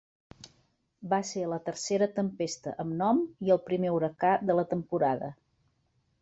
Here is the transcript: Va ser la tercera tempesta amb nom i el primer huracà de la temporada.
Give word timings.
Va 1.11 1.19
ser 1.31 1.43
la 1.51 1.59
tercera 1.67 2.07
tempesta 2.15 2.73
amb 2.85 2.97
nom 3.03 3.21
i 3.49 3.53
el 3.57 3.61
primer 3.69 3.93
huracà 3.99 4.33
de 4.51 4.57
la 4.61 4.65
temporada. 4.73 5.31